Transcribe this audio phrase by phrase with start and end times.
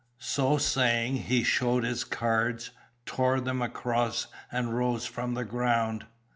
[0.17, 2.71] So saying, he showed his cards,
[3.05, 6.07] tore them across, and rose from the ground.